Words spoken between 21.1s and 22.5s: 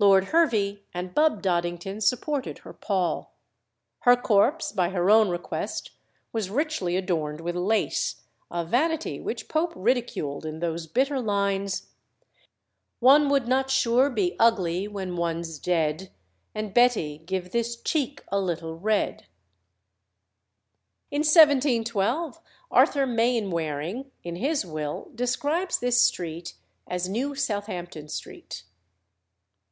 In 1712